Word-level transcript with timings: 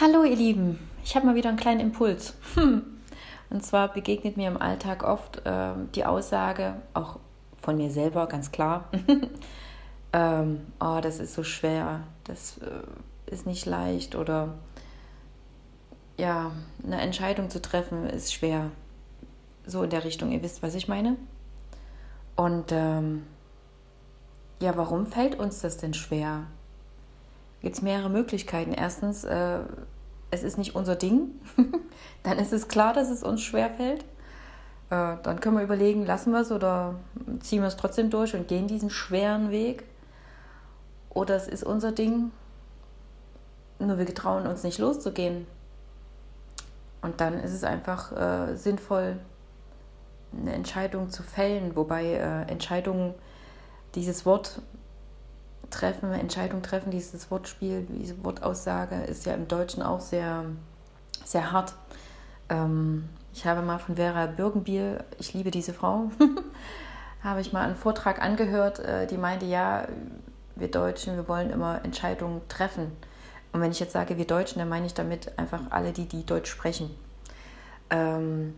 Hallo 0.00 0.24
ihr 0.24 0.34
Lieben, 0.34 0.80
ich 1.04 1.14
habe 1.14 1.24
mal 1.24 1.36
wieder 1.36 1.50
einen 1.50 1.58
kleinen 1.58 1.78
Impuls. 1.78 2.34
Hm. 2.54 2.82
Und 3.48 3.64
zwar 3.64 3.92
begegnet 3.92 4.36
mir 4.36 4.48
im 4.48 4.60
Alltag 4.60 5.04
oft 5.04 5.46
äh, 5.46 5.70
die 5.94 6.04
Aussage, 6.04 6.74
auch 6.94 7.20
von 7.62 7.76
mir 7.76 7.90
selber 7.90 8.26
ganz 8.26 8.50
klar, 8.50 8.90
ähm, 10.12 10.66
oh, 10.80 10.98
das 11.00 11.20
ist 11.20 11.34
so 11.34 11.44
schwer, 11.44 12.00
das 12.24 12.58
äh, 12.58 13.30
ist 13.32 13.46
nicht 13.46 13.66
leicht 13.66 14.16
oder 14.16 14.54
ja, 16.16 16.50
eine 16.82 17.00
Entscheidung 17.00 17.48
zu 17.48 17.62
treffen 17.62 18.08
ist 18.10 18.34
schwer. 18.34 18.72
So 19.64 19.84
in 19.84 19.90
der 19.90 20.02
Richtung, 20.02 20.32
ihr 20.32 20.42
wisst, 20.42 20.60
was 20.60 20.74
ich 20.74 20.88
meine. 20.88 21.16
Und 22.34 22.72
ähm, 22.72 23.22
ja, 24.60 24.76
warum 24.76 25.06
fällt 25.06 25.38
uns 25.38 25.60
das 25.60 25.76
denn 25.76 25.94
schwer? 25.94 26.48
Gibt 27.64 27.76
es 27.76 27.82
mehrere 27.82 28.10
Möglichkeiten. 28.10 28.72
Erstens, 28.72 29.24
äh, 29.24 29.60
es 30.30 30.42
ist 30.42 30.58
nicht 30.58 30.76
unser 30.76 30.94
Ding. 30.94 31.40
dann 32.22 32.38
ist 32.38 32.52
es 32.52 32.68
klar, 32.68 32.92
dass 32.92 33.10
es 33.10 33.22
uns 33.22 33.42
schwerfällt. 33.42 34.04
Äh, 34.90 35.16
dann 35.22 35.40
können 35.40 35.56
wir 35.56 35.64
überlegen, 35.64 36.06
lassen 36.06 36.32
wir 36.32 36.40
es 36.40 36.52
oder 36.52 36.96
ziehen 37.40 37.62
wir 37.62 37.68
es 37.68 37.76
trotzdem 37.76 38.10
durch 38.10 38.34
und 38.34 38.46
gehen 38.46 38.68
diesen 38.68 38.90
schweren 38.90 39.50
Weg. 39.50 39.84
Oder 41.10 41.36
es 41.36 41.48
ist 41.48 41.64
unser 41.64 41.92
Ding, 41.92 42.32
nur 43.78 43.98
wir 43.98 44.14
trauen 44.14 44.46
uns 44.46 44.62
nicht 44.62 44.78
loszugehen. 44.78 45.46
Und 47.00 47.20
dann 47.20 47.34
ist 47.34 47.52
es 47.52 47.64
einfach 47.64 48.12
äh, 48.12 48.56
sinnvoll, 48.56 49.18
eine 50.32 50.52
Entscheidung 50.52 51.10
zu 51.10 51.22
fällen, 51.22 51.76
wobei 51.76 52.04
äh, 52.14 52.50
Entscheidungen, 52.50 53.14
dieses 53.94 54.26
Wort 54.26 54.60
treffen, 55.70 56.12
Entscheidung 56.12 56.62
treffen, 56.62 56.90
dieses 56.90 57.30
Wortspiel, 57.30 57.86
diese 57.88 58.22
Wortaussage 58.24 58.96
ist 59.04 59.26
ja 59.26 59.34
im 59.34 59.48
Deutschen 59.48 59.82
auch 59.82 60.00
sehr, 60.00 60.44
sehr 61.24 61.52
hart. 61.52 61.74
Ähm, 62.48 63.08
ich 63.32 63.46
habe 63.46 63.62
mal 63.62 63.78
von 63.78 63.96
Vera 63.96 64.26
Birgenbiel, 64.26 65.02
ich 65.18 65.34
liebe 65.34 65.50
diese 65.50 65.72
Frau, 65.72 66.10
habe 67.22 67.40
ich 67.40 67.52
mal 67.52 67.64
einen 67.64 67.76
Vortrag 67.76 68.22
angehört, 68.22 68.78
äh, 68.78 69.06
die 69.06 69.18
meinte, 69.18 69.46
ja, 69.46 69.88
wir 70.56 70.70
Deutschen, 70.70 71.16
wir 71.16 71.26
wollen 71.26 71.50
immer 71.50 71.84
Entscheidungen 71.84 72.40
treffen. 72.48 72.92
Und 73.52 73.60
wenn 73.60 73.70
ich 73.70 73.80
jetzt 73.80 73.92
sage 73.92 74.16
wir 74.16 74.26
Deutschen, 74.26 74.58
dann 74.58 74.68
meine 74.68 74.86
ich 74.86 74.94
damit 74.94 75.38
einfach 75.38 75.60
alle, 75.70 75.92
die, 75.92 76.06
die 76.06 76.24
Deutsch 76.24 76.50
sprechen. 76.50 76.90
Ähm, 77.90 78.54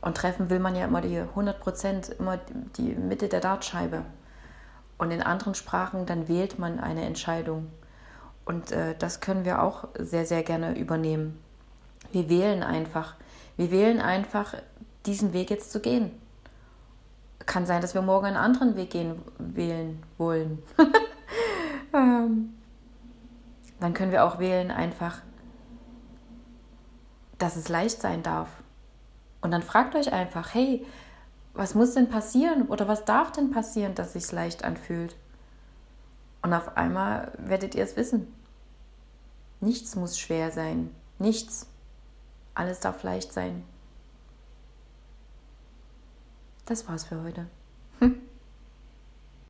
und 0.00 0.16
treffen 0.16 0.50
will 0.50 0.58
man 0.58 0.76
ja 0.76 0.84
immer 0.84 1.00
die 1.00 1.18
100 1.18 1.60
Prozent, 1.60 2.10
immer 2.18 2.38
die 2.76 2.94
Mitte 2.94 3.28
der 3.28 3.40
Dartscheibe. 3.40 4.02
Und 4.98 5.10
in 5.10 5.22
anderen 5.22 5.54
Sprachen, 5.54 6.06
dann 6.06 6.28
wählt 6.28 6.58
man 6.58 6.78
eine 6.78 7.04
Entscheidung. 7.04 7.70
Und 8.44 8.72
äh, 8.72 8.94
das 8.98 9.20
können 9.20 9.44
wir 9.44 9.62
auch 9.62 9.88
sehr, 9.98 10.26
sehr 10.26 10.42
gerne 10.42 10.78
übernehmen. 10.78 11.38
Wir 12.12 12.28
wählen 12.28 12.62
einfach. 12.62 13.14
Wir 13.56 13.70
wählen 13.70 14.00
einfach, 14.00 14.54
diesen 15.06 15.32
Weg 15.32 15.50
jetzt 15.50 15.72
zu 15.72 15.80
gehen. 15.80 16.10
Kann 17.46 17.66
sein, 17.66 17.82
dass 17.82 17.94
wir 17.94 18.02
morgen 18.02 18.26
einen 18.26 18.36
anderen 18.36 18.76
Weg 18.76 18.90
gehen, 18.90 19.20
wählen 19.38 20.02
wollen. 20.16 20.62
ähm, 21.94 22.54
dann 23.80 23.92
können 23.92 24.12
wir 24.12 24.24
auch 24.24 24.38
wählen 24.38 24.70
einfach, 24.70 25.20
dass 27.38 27.56
es 27.56 27.68
leicht 27.68 28.00
sein 28.00 28.22
darf. 28.22 28.48
Und 29.40 29.50
dann 29.50 29.62
fragt 29.62 29.94
euch 29.94 30.12
einfach, 30.12 30.54
hey, 30.54 30.86
was 31.54 31.74
muss 31.74 31.94
denn 31.94 32.08
passieren 32.08 32.66
oder 32.68 32.88
was 32.88 33.04
darf 33.04 33.30
denn 33.32 33.50
passieren, 33.50 33.94
dass 33.94 34.12
sich 34.12 34.30
leicht 34.32 34.64
anfühlt? 34.64 35.16
Und 36.42 36.52
auf 36.52 36.76
einmal 36.76 37.32
werdet 37.38 37.74
ihr 37.74 37.84
es 37.84 37.96
wissen. 37.96 38.26
Nichts 39.60 39.96
muss 39.96 40.18
schwer 40.18 40.50
sein. 40.50 40.94
Nichts. 41.18 41.66
Alles 42.54 42.80
darf 42.80 43.02
leicht 43.02 43.32
sein. 43.32 43.64
Das 46.66 46.88
war's 46.88 47.04
für 47.04 47.22
heute. 47.22 47.46